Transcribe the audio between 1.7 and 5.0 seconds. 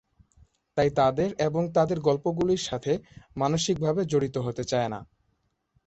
তাদের গল্পগুলির সাথে মানসিকভাবে জড়িত হতে চায় না।